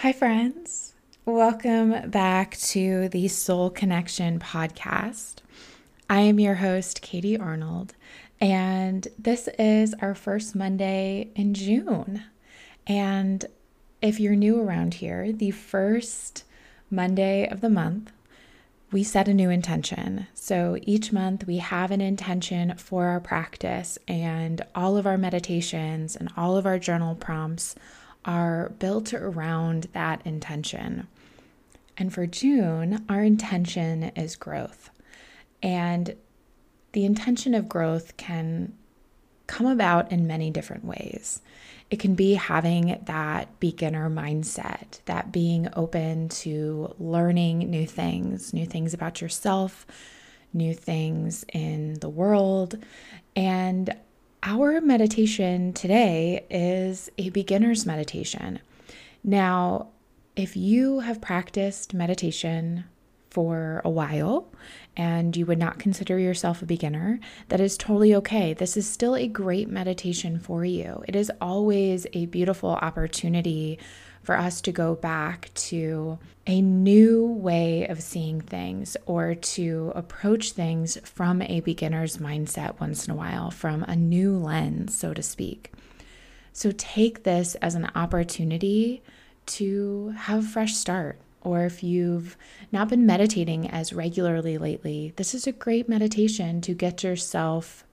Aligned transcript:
Hi, 0.00 0.14
friends. 0.14 0.94
Welcome 1.26 2.08
back 2.08 2.56
to 2.56 3.10
the 3.10 3.28
Soul 3.28 3.68
Connection 3.68 4.38
podcast. 4.38 5.40
I 6.08 6.20
am 6.20 6.40
your 6.40 6.54
host, 6.54 7.02
Katie 7.02 7.36
Arnold, 7.36 7.92
and 8.40 9.06
this 9.18 9.46
is 9.58 9.94
our 10.00 10.14
first 10.14 10.56
Monday 10.56 11.28
in 11.36 11.52
June. 11.52 12.24
And 12.86 13.44
if 14.00 14.18
you're 14.18 14.36
new 14.36 14.58
around 14.58 14.94
here, 14.94 15.32
the 15.32 15.50
first 15.50 16.44
Monday 16.90 17.46
of 17.46 17.60
the 17.60 17.68
month, 17.68 18.10
we 18.90 19.04
set 19.04 19.28
a 19.28 19.34
new 19.34 19.50
intention. 19.50 20.28
So 20.32 20.78
each 20.80 21.12
month 21.12 21.46
we 21.46 21.58
have 21.58 21.90
an 21.90 22.00
intention 22.00 22.74
for 22.78 23.04
our 23.08 23.20
practice, 23.20 23.98
and 24.08 24.62
all 24.74 24.96
of 24.96 25.06
our 25.06 25.18
meditations 25.18 26.16
and 26.16 26.32
all 26.38 26.56
of 26.56 26.64
our 26.64 26.78
journal 26.78 27.14
prompts 27.16 27.74
are 28.24 28.70
built 28.78 29.12
around 29.14 29.88
that 29.92 30.20
intention. 30.24 31.08
And 31.96 32.12
for 32.12 32.26
June, 32.26 33.04
our 33.08 33.22
intention 33.22 34.04
is 34.16 34.36
growth. 34.36 34.90
And 35.62 36.16
the 36.92 37.04
intention 37.04 37.54
of 37.54 37.68
growth 37.68 38.16
can 38.16 38.72
come 39.46 39.66
about 39.66 40.12
in 40.12 40.26
many 40.26 40.50
different 40.50 40.84
ways. 40.84 41.42
It 41.90 41.98
can 41.98 42.14
be 42.14 42.34
having 42.34 43.00
that 43.06 43.58
beginner 43.58 44.08
mindset, 44.08 45.00
that 45.06 45.32
being 45.32 45.68
open 45.74 46.28
to 46.28 46.94
learning 46.98 47.58
new 47.58 47.86
things, 47.86 48.54
new 48.54 48.64
things 48.64 48.94
about 48.94 49.20
yourself, 49.20 49.86
new 50.52 50.72
things 50.72 51.44
in 51.52 51.94
the 51.94 52.08
world. 52.08 52.76
And 53.34 53.94
our 54.42 54.80
meditation 54.80 55.72
today 55.72 56.46
is 56.50 57.10
a 57.18 57.30
beginner's 57.30 57.84
meditation. 57.84 58.60
Now, 59.22 59.88
if 60.36 60.56
you 60.56 61.00
have 61.00 61.20
practiced 61.20 61.92
meditation 61.92 62.84
for 63.28 63.82
a 63.84 63.90
while 63.90 64.48
and 64.96 65.36
you 65.36 65.46
would 65.46 65.58
not 65.58 65.78
consider 65.78 66.18
yourself 66.18 66.62
a 66.62 66.66
beginner, 66.66 67.20
that 67.48 67.60
is 67.60 67.76
totally 67.76 68.14
okay. 68.14 68.54
This 68.54 68.76
is 68.76 68.88
still 68.88 69.14
a 69.14 69.28
great 69.28 69.68
meditation 69.68 70.38
for 70.38 70.64
you. 70.64 71.04
It 71.06 71.14
is 71.14 71.30
always 71.40 72.06
a 72.12 72.26
beautiful 72.26 72.70
opportunity 72.70 73.78
for 74.22 74.36
us 74.36 74.60
to 74.62 74.72
go 74.72 74.94
back 74.94 75.50
to 75.54 76.18
a 76.46 76.60
new 76.60 77.26
way 77.26 77.86
of 77.86 78.02
seeing 78.02 78.40
things 78.40 78.96
or 79.06 79.34
to 79.34 79.92
approach 79.94 80.52
things 80.52 80.98
from 81.04 81.42
a 81.42 81.60
beginner's 81.60 82.18
mindset 82.18 82.80
once 82.80 83.06
in 83.06 83.12
a 83.12 83.16
while, 83.16 83.50
from 83.50 83.82
a 83.84 83.96
new 83.96 84.36
lens, 84.36 84.96
so 84.96 85.14
to 85.14 85.22
speak. 85.22 85.72
So 86.52 86.72
take 86.76 87.22
this 87.22 87.54
as 87.56 87.74
an 87.74 87.90
opportunity 87.94 89.02
to 89.46 90.14
have 90.16 90.44
a 90.44 90.48
fresh 90.48 90.74
start. 90.74 91.18
Or 91.42 91.64
if 91.64 91.82
you've 91.82 92.36
not 92.70 92.88
been 92.88 93.06
meditating 93.06 93.70
as 93.70 93.94
regularly 93.94 94.58
lately, 94.58 95.14
this 95.16 95.34
is 95.34 95.46
a 95.46 95.52
great 95.52 95.88
meditation 95.88 96.60
to 96.60 96.74
get 96.74 97.02
yourself 97.02 97.84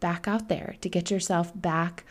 back 0.00 0.26
out 0.26 0.48
there, 0.48 0.76
to 0.80 0.88
get 0.88 1.10
yourself 1.10 1.52
back 1.54 2.04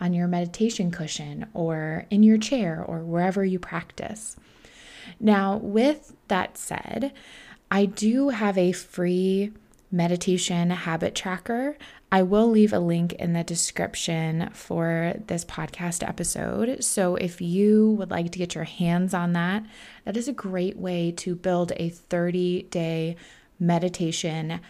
on 0.00 0.12
your 0.12 0.26
meditation 0.26 0.90
cushion 0.90 1.46
or 1.54 2.06
in 2.10 2.22
your 2.22 2.38
chair 2.38 2.84
or 2.86 3.00
wherever 3.00 3.44
you 3.44 3.58
practice. 3.58 4.36
Now, 5.20 5.56
with 5.56 6.14
that 6.28 6.58
said, 6.58 7.12
I 7.70 7.86
do 7.86 8.30
have 8.30 8.58
a 8.58 8.72
free 8.72 9.52
meditation 9.90 10.70
habit 10.70 11.14
tracker. 11.14 11.76
I 12.10 12.22
will 12.22 12.50
leave 12.50 12.72
a 12.72 12.78
link 12.78 13.12
in 13.14 13.32
the 13.32 13.44
description 13.44 14.50
for 14.52 15.14
this 15.26 15.44
podcast 15.44 16.06
episode. 16.06 16.82
So 16.84 17.16
if 17.16 17.40
you 17.40 17.92
would 17.92 18.10
like 18.10 18.30
to 18.32 18.38
get 18.38 18.54
your 18.54 18.64
hands 18.64 19.14
on 19.14 19.32
that, 19.32 19.64
that 20.04 20.16
is 20.16 20.28
a 20.28 20.32
great 20.32 20.76
way 20.76 21.12
to 21.12 21.34
build 21.34 21.72
a 21.76 21.88
30 21.88 22.64
day 22.64 23.16
meditation 23.58 24.60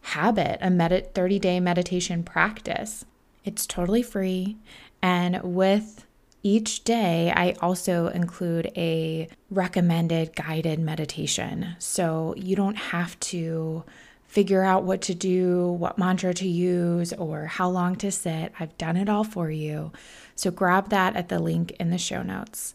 habit, 0.00 0.58
a 0.60 0.70
med- 0.70 1.14
30 1.14 1.38
day 1.38 1.60
meditation 1.60 2.22
practice. 2.22 3.04
It's 3.46 3.66
totally 3.66 4.02
free. 4.02 4.58
And 5.00 5.40
with 5.42 6.04
each 6.42 6.84
day, 6.84 7.32
I 7.34 7.52
also 7.62 8.08
include 8.08 8.70
a 8.76 9.28
recommended 9.50 10.36
guided 10.36 10.78
meditation. 10.78 11.76
So 11.78 12.34
you 12.36 12.54
don't 12.54 12.76
have 12.76 13.18
to 13.20 13.84
figure 14.26 14.62
out 14.62 14.82
what 14.82 15.00
to 15.02 15.14
do, 15.14 15.68
what 15.72 15.96
mantra 15.96 16.34
to 16.34 16.46
use, 16.46 17.12
or 17.12 17.46
how 17.46 17.68
long 17.68 17.96
to 17.96 18.12
sit. 18.12 18.52
I've 18.60 18.76
done 18.76 18.96
it 18.96 19.08
all 19.08 19.24
for 19.24 19.50
you. 19.50 19.92
So 20.34 20.50
grab 20.50 20.90
that 20.90 21.16
at 21.16 21.28
the 21.28 21.38
link 21.38 21.70
in 21.80 21.90
the 21.90 21.98
show 21.98 22.22
notes. 22.22 22.74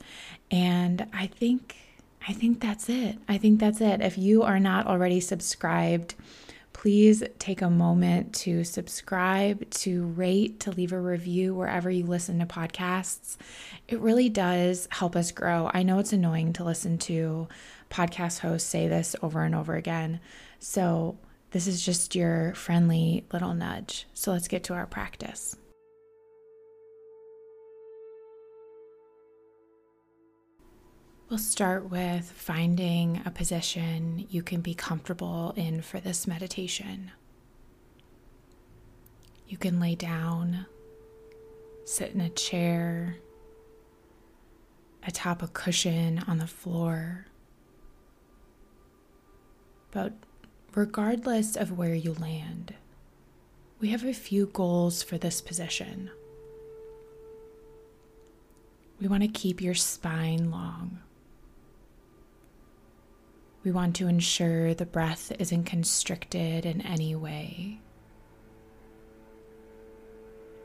And 0.50 1.08
I 1.14 1.28
think 1.28 1.76
I 2.28 2.34
think 2.34 2.60
that's 2.62 2.88
it. 2.88 3.18
I 3.28 3.38
think 3.38 3.60
that's 3.60 3.82
it. 3.82 4.02
If 4.02 4.18
you 4.18 4.44
are 4.44 4.60
not 4.60 4.86
already 4.86 5.20
subscribed, 5.20 6.14
please 6.82 7.24
take 7.38 7.62
a 7.62 7.70
moment 7.70 8.34
to 8.34 8.64
subscribe, 8.64 9.70
to 9.70 10.08
rate, 10.08 10.60
to 10.60 10.72
leave 10.72 10.92
a 10.92 11.00
review 11.00 11.54
wherever 11.54 11.92
you 11.92 12.04
listen 12.04 12.40
to 12.40 12.46
podcasts. 12.48 13.38
It 13.88 14.00
really 14.00 14.30
does 14.30 14.88
help 14.90 15.16
us 15.16 15.32
grow. 15.32 15.70
I 15.76 15.84
know 15.84 16.00
it's 16.00 16.12
annoying 16.12 16.54
to 16.54 16.64
listen 16.64 16.98
to 17.00 17.48
podcast 17.92 18.40
hosts 18.40 18.68
say 18.68 18.88
this 18.88 19.16
over 19.22 19.44
and 19.44 19.54
over 19.54 19.76
again. 19.76 20.22
So, 20.58 21.20
this 21.52 21.68
is 21.68 21.86
just 21.86 22.16
your 22.16 22.56
friendly 22.56 23.26
little 23.32 23.54
nudge. 23.54 24.08
So, 24.16 24.32
let's 24.32 24.48
get 24.48 24.64
to 24.64 24.74
our 24.74 24.88
practice. 24.88 25.56
We'll 31.32 31.38
start 31.38 31.90
with 31.90 32.30
finding 32.30 33.22
a 33.24 33.32
position 33.32 34.28
you 34.30 34.44
can 34.44 34.60
be 34.60 34.74
comfortable 34.74 35.54
in 35.56 35.82
for 35.82 36.02
this 36.02 36.28
meditation. 36.28 37.12
You 39.48 39.56
can 39.56 39.80
lay 39.80 39.96
down, 39.96 40.66
sit 41.86 42.12
in 42.12 42.20
a 42.20 42.28
chair, 42.28 43.16
atop 45.08 45.42
a 45.42 45.48
cushion 45.48 46.22
on 46.28 46.38
the 46.38 46.48
floor. 46.48 47.28
But 49.92 50.12
regardless 50.76 51.56
of 51.56 51.78
where 51.78 51.96
you 51.96 52.14
land, 52.14 52.74
we 53.80 53.88
have 53.92 54.04
a 54.04 54.14
few 54.14 54.48
goals 54.48 55.02
for 55.02 55.18
this 55.18 55.40
position. 55.40 56.12
We 59.00 59.08
want 59.08 59.24
to 59.24 59.30
keep 59.30 59.62
your 59.62 59.76
spine 59.76 60.52
long. 60.52 61.00
We 63.64 63.72
want 63.72 63.96
to 63.98 64.08
ensure 64.08 64.74
the 64.74 64.86
breath 64.86 65.32
isn't 65.38 65.66
constricted 65.66 66.66
in 66.66 66.82
any 66.82 67.16
way. 67.16 67.80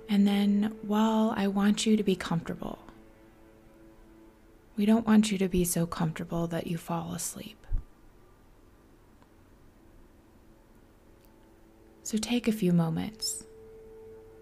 And 0.08 0.26
then, 0.26 0.76
while 0.82 1.34
I 1.36 1.48
want 1.48 1.84
you 1.84 1.96
to 1.96 2.02
be 2.02 2.16
comfortable, 2.16 2.78
we 4.76 4.86
don't 4.86 5.06
want 5.06 5.32
you 5.32 5.38
to 5.38 5.48
be 5.48 5.64
so 5.64 5.86
comfortable 5.86 6.46
that 6.48 6.66
you 6.66 6.78
fall 6.78 7.12
asleep. 7.12 7.66
So 12.02 12.18
take 12.18 12.46
a 12.46 12.52
few 12.52 12.72
moments. 12.72 13.44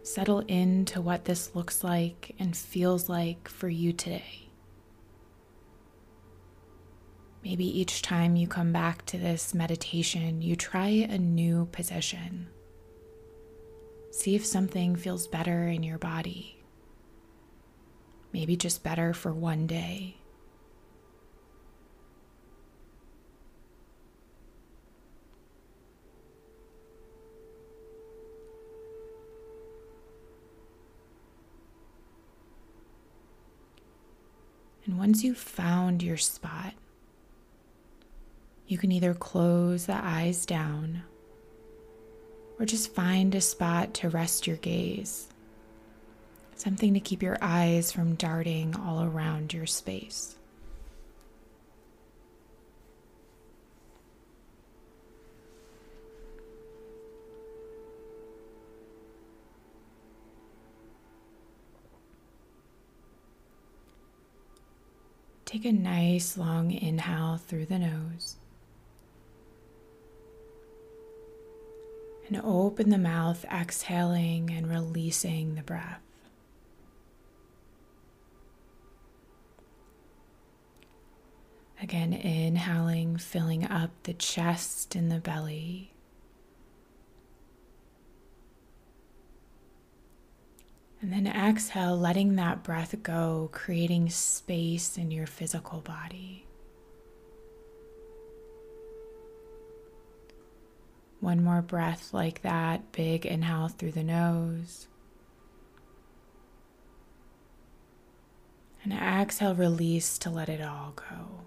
Settle 0.03 0.41
into 0.41 1.01
what 1.01 1.25
this 1.25 1.55
looks 1.55 1.83
like 1.83 2.35
and 2.39 2.55
feels 2.55 3.09
like 3.09 3.49
for 3.49 3.69
you 3.69 3.95
today. 3.95 4.44
Maybe 7.45 7.67
each 7.79 8.01
time 8.01 8.37
you 8.37 8.49
come 8.49 8.73
back 8.73 9.05
to 9.07 9.19
this 9.19 9.53
meditation, 9.53 10.41
you 10.41 10.57
try 10.57 10.89
a 10.89 11.19
new 11.19 11.67
position. 11.73 12.49
See 14.13 14.35
if 14.35 14.47
something 14.47 14.97
feels 14.97 15.27
better 15.27 15.69
in 15.69 15.83
your 15.83 15.99
body. 15.99 16.63
Maybe 18.33 18.57
just 18.57 18.83
better 18.83 19.13
for 19.13 19.31
one 19.31 19.67
day. 19.67 20.17
And 34.87 34.99
once 34.99 35.23
you've 35.23 35.37
found 35.37 36.03
your 36.03 36.17
spot, 36.17 36.75
you 38.75 38.79
can 38.79 38.91
either 38.91 39.15
close 39.15 39.87
the 39.87 39.95
eyes 39.95 40.45
down 40.45 41.01
or 42.59 42.67
just 42.67 42.93
find 42.93 43.33
a 43.33 43.41
spot 43.41 43.95
to 43.95 44.09
rest 44.09 44.49
your 44.49 44.57
gaze. 44.57 45.29
Something 46.57 46.93
to 46.95 46.99
keep 46.99 47.23
your 47.23 47.39
eyes 47.41 47.93
from 47.93 48.17
darting 48.17 48.75
all 48.75 49.05
around 49.05 49.53
your 49.53 49.67
space. 49.67 50.35
Take 65.45 65.65
a 65.65 65.71
nice 65.71 66.37
long 66.37 66.73
inhale 66.73 67.37
through 67.37 67.67
the 67.67 67.79
nose. 67.79 68.35
And 72.35 72.43
open 72.45 72.91
the 72.91 72.99
mouth, 72.99 73.45
exhaling 73.45 74.51
and 74.51 74.69
releasing 74.69 75.55
the 75.55 75.63
breath. 75.63 76.01
Again, 81.81 82.13
inhaling, 82.13 83.19
filling 83.19 83.65
up 83.65 83.91
the 84.03 84.15
chest 84.15 84.97
and 84.97 85.13
the 85.13 85.21
belly. 85.21 85.93
And 91.01 91.13
then 91.13 91.29
exhale, 91.29 91.97
letting 91.97 92.35
that 92.35 92.65
breath 92.65 93.01
go, 93.05 93.49
creating 93.53 94.11
space 94.11 94.99
in 94.99 95.13
your 95.13 95.29
physical 95.29 95.81
body. 95.83 96.47
One 101.25 101.43
more 101.43 101.63
breath 101.63 102.13
like 102.13 102.43
that. 102.43 102.93
Big 102.93 103.25
inhale 103.25 103.69
through 103.69 103.93
the 103.93 104.05
nose. 104.05 104.89
And 108.83 108.93
exhale, 108.93 109.55
release 109.55 110.19
to 110.19 110.29
let 110.29 110.51
it 110.51 110.61
all 110.61 110.93
go. 110.95 111.41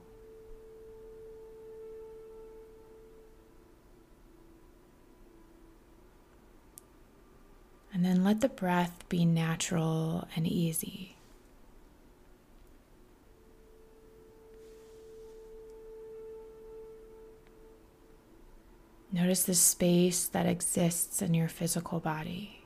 And 7.93 8.03
then 8.03 8.23
let 8.23 8.41
the 8.41 8.49
breath 8.49 9.07
be 9.09 9.25
natural 9.25 10.27
and 10.35 10.47
easy. 10.47 11.16
Notice 19.17 19.41
the 19.41 19.55
space 19.55 20.27
that 20.27 20.45
exists 20.45 21.23
in 21.23 21.33
your 21.33 21.47
physical 21.47 21.99
body. 21.99 22.63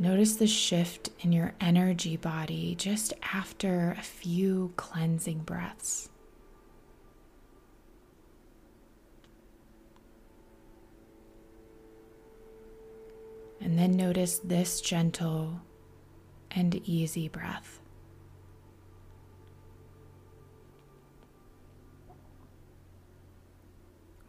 Notice 0.00 0.34
the 0.34 0.48
shift 0.48 1.10
in 1.20 1.30
your 1.30 1.54
energy 1.60 2.16
body 2.16 2.74
just 2.74 3.12
after 3.22 3.94
a 3.96 4.02
few 4.02 4.72
cleansing 4.76 5.44
breaths. 5.44 6.08
And 13.60 13.78
then 13.78 13.92
notice 13.92 14.40
this 14.40 14.80
gentle 14.80 15.60
and 16.50 16.74
easy 16.84 17.28
breath. 17.28 17.78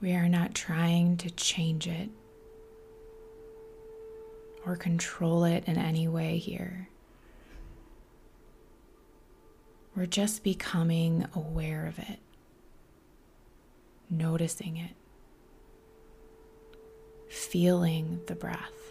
We 0.06 0.14
are 0.14 0.30
not 0.30 0.54
trying 0.54 1.18
to 1.18 1.32
change 1.32 1.88
it 1.88 2.12
or 4.64 4.76
control 4.76 5.46
it 5.46 5.64
in 5.66 5.80
any 5.80 6.08
way 6.08 6.38
here. 6.38 6.90
We're 9.96 10.06
just 10.06 10.44
becoming 10.44 11.26
aware 11.34 11.88
of 11.88 11.98
it, 11.98 12.20
noticing 14.08 14.78
it, 14.78 14.94
feeling 17.28 18.22
the 18.28 18.36
breath. 18.36 18.85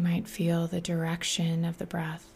You 0.00 0.04
might 0.04 0.26
feel 0.26 0.66
the 0.66 0.80
direction 0.80 1.62
of 1.62 1.76
the 1.76 1.84
breath. 1.84 2.32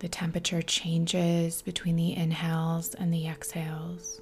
The 0.00 0.08
temperature 0.08 0.60
changes 0.60 1.62
between 1.62 1.96
the 1.96 2.14
inhales 2.14 2.92
and 2.92 3.10
the 3.10 3.26
exhales. 3.26 4.20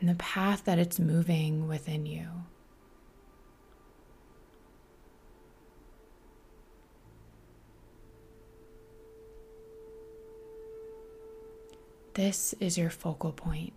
And 0.00 0.08
the 0.08 0.14
path 0.14 0.64
that 0.64 0.78
it's 0.78 0.98
moving 0.98 1.68
within 1.68 2.06
you. 2.06 2.26
This 12.14 12.54
is 12.60 12.78
your 12.78 12.88
focal 12.88 13.32
point. 13.32 13.74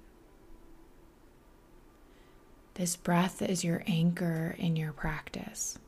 This 2.77 2.95
breath 2.95 3.41
is 3.41 3.63
your 3.63 3.81
anchor 3.87 4.55
in 4.59 4.75
your 4.75 4.93
practice. 4.93 5.79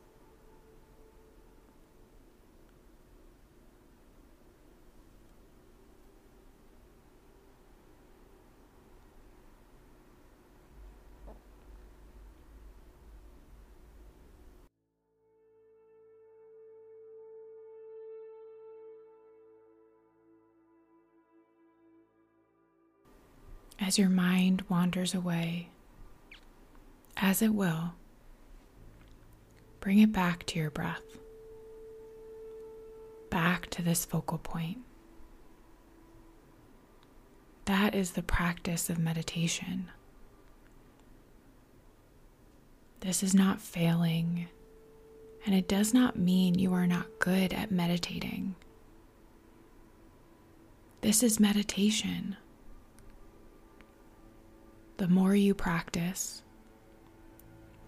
As 23.79 24.00
your 24.00 24.10
mind 24.10 24.63
wanders 24.69 25.13
away, 25.13 25.69
as 27.19 27.41
it 27.41 27.53
will, 27.53 27.93
bring 29.81 29.99
it 29.99 30.11
back 30.11 30.45
to 30.45 30.57
your 30.57 30.69
breath, 30.69 31.03
back 33.29 33.69
to 33.69 33.81
this 33.81 34.05
focal 34.05 34.38
point. 34.38 34.79
That 37.65 37.93
is 37.93 38.11
the 38.11 38.23
practice 38.23 38.89
of 38.89 38.97
meditation. 38.97 39.91
This 43.01 43.21
is 43.21 43.35
not 43.35 43.61
failing, 43.61 44.47
and 45.45 45.53
it 45.53 45.67
does 45.67 45.93
not 45.93 46.17
mean 46.17 46.57
you 46.57 46.73
are 46.73 46.88
not 46.88 47.19
good 47.19 47.53
at 47.53 47.69
meditating. 47.69 48.55
This 51.01 51.21
is 51.21 51.39
meditation. 51.39 52.38
The 54.97 55.07
more 55.07 55.35
you 55.35 55.53
practice, 55.53 56.43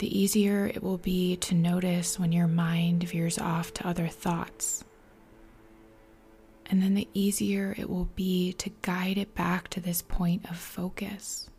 the 0.01 0.19
easier 0.19 0.65
it 0.65 0.81
will 0.81 0.97
be 0.97 1.35
to 1.35 1.53
notice 1.53 2.17
when 2.17 2.31
your 2.31 2.47
mind 2.47 3.03
veers 3.03 3.37
off 3.37 3.71
to 3.71 3.87
other 3.87 4.07
thoughts. 4.07 4.83
And 6.65 6.81
then 6.81 6.95
the 6.95 7.07
easier 7.13 7.75
it 7.77 7.87
will 7.87 8.09
be 8.15 8.51
to 8.53 8.71
guide 8.81 9.19
it 9.19 9.35
back 9.35 9.67
to 9.69 9.79
this 9.79 10.01
point 10.01 10.49
of 10.49 10.57
focus. 10.57 11.50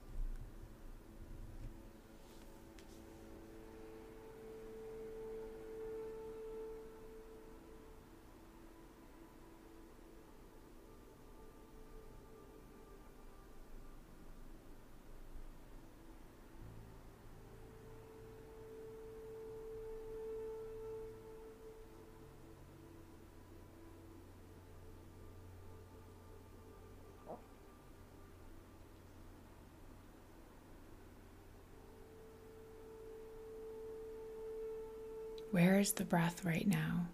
Where 35.52 35.78
is 35.78 35.92
the 35.92 36.04
breath 36.04 36.46
right 36.46 36.66
now? 36.66 37.08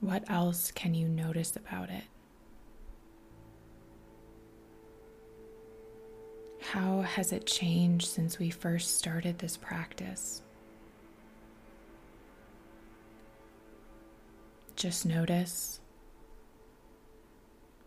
What 0.00 0.30
else 0.30 0.70
can 0.70 0.94
you 0.94 1.08
notice 1.08 1.56
about 1.56 1.88
it? 1.88 2.04
How 6.60 7.00
has 7.00 7.32
it 7.32 7.46
changed 7.46 8.06
since 8.06 8.38
we 8.38 8.50
first 8.50 8.98
started 8.98 9.38
this 9.38 9.56
practice? 9.56 10.42
Just 14.76 15.06
notice, 15.06 15.80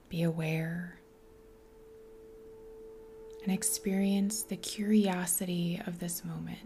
be 0.10 0.24
aware, 0.24 1.00
and 3.44 3.52
experience 3.52 4.44
the 4.44 4.58
curiosity 4.58 5.82
of 5.88 6.00
this 6.00 6.24
moment. 6.26 6.60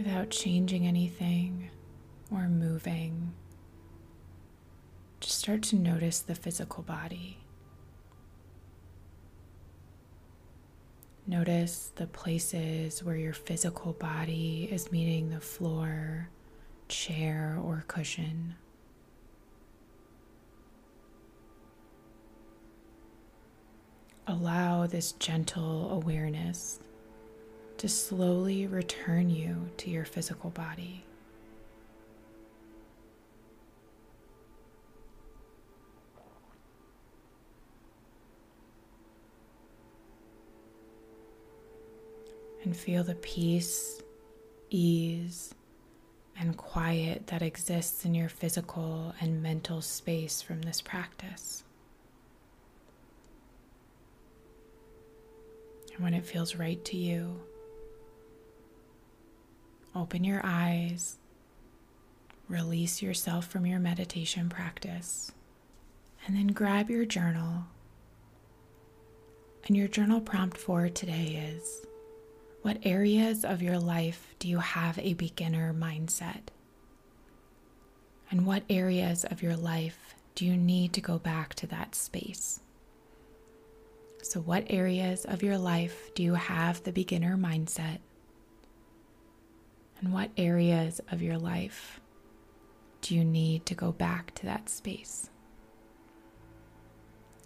Without 0.00 0.30
changing 0.30 0.86
anything 0.86 1.68
or 2.32 2.48
moving. 2.48 3.34
Just 5.20 5.40
start 5.40 5.62
to 5.64 5.76
notice 5.76 6.20
the 6.20 6.34
physical 6.34 6.82
body. 6.82 7.36
Notice 11.26 11.92
the 11.96 12.06
places 12.06 13.04
where 13.04 13.14
your 13.14 13.34
physical 13.34 13.92
body 13.92 14.70
is 14.72 14.90
meeting 14.90 15.28
the 15.28 15.38
floor, 15.38 16.30
chair, 16.88 17.58
or 17.62 17.84
cushion. 17.86 18.54
Allow 24.26 24.86
this 24.86 25.12
gentle 25.12 25.90
awareness 25.90 26.78
to 27.80 27.88
slowly 27.88 28.66
return 28.66 29.30
you 29.30 29.70
to 29.78 29.88
your 29.88 30.04
physical 30.04 30.50
body. 30.50 31.02
And 42.62 42.76
feel 42.76 43.02
the 43.02 43.14
peace, 43.14 44.02
ease, 44.68 45.54
and 46.38 46.58
quiet 46.58 47.28
that 47.28 47.40
exists 47.40 48.04
in 48.04 48.14
your 48.14 48.28
physical 48.28 49.14
and 49.22 49.42
mental 49.42 49.80
space 49.80 50.42
from 50.42 50.60
this 50.60 50.82
practice. 50.82 51.64
And 55.94 56.04
when 56.04 56.12
it 56.12 56.26
feels 56.26 56.56
right 56.56 56.84
to 56.84 56.98
you, 56.98 57.40
Open 59.94 60.22
your 60.22 60.40
eyes. 60.44 61.18
Release 62.48 63.02
yourself 63.02 63.46
from 63.46 63.66
your 63.66 63.80
meditation 63.80 64.48
practice. 64.48 65.32
And 66.26 66.36
then 66.36 66.48
grab 66.48 66.90
your 66.90 67.04
journal. 67.04 67.64
And 69.66 69.76
your 69.76 69.88
journal 69.88 70.20
prompt 70.20 70.56
for 70.56 70.88
today 70.88 71.52
is 71.54 71.84
What 72.62 72.78
areas 72.84 73.44
of 73.44 73.62
your 73.62 73.78
life 73.78 74.34
do 74.38 74.48
you 74.48 74.58
have 74.58 74.98
a 74.98 75.14
beginner 75.14 75.74
mindset? 75.74 76.48
And 78.30 78.46
what 78.46 78.62
areas 78.70 79.24
of 79.24 79.42
your 79.42 79.56
life 79.56 80.14
do 80.36 80.46
you 80.46 80.56
need 80.56 80.92
to 80.92 81.00
go 81.00 81.18
back 81.18 81.54
to 81.54 81.66
that 81.66 81.94
space? 81.96 82.60
So, 84.22 84.40
what 84.40 84.64
areas 84.70 85.24
of 85.24 85.42
your 85.42 85.58
life 85.58 86.14
do 86.14 86.22
you 86.22 86.34
have 86.34 86.84
the 86.84 86.92
beginner 86.92 87.36
mindset? 87.36 87.98
And 90.00 90.12
what 90.12 90.30
areas 90.36 91.00
of 91.12 91.20
your 91.22 91.38
life 91.38 92.00
do 93.02 93.14
you 93.14 93.24
need 93.24 93.66
to 93.66 93.74
go 93.74 93.92
back 93.92 94.34
to 94.36 94.46
that 94.46 94.68
space? 94.68 95.30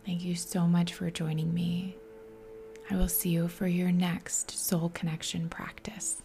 Thank 0.07 0.25
you 0.25 0.35
so 0.35 0.67
much 0.67 0.95
for 0.95 1.11
joining 1.11 1.53
me. 1.53 1.97
I 2.91 2.97
will 2.97 3.09
see 3.09 3.31
you 3.31 3.49
for 3.49 3.67
your 3.67 3.91
next 3.91 4.51
soul 4.51 4.91
connection 4.91 5.49
practice. 5.49 6.24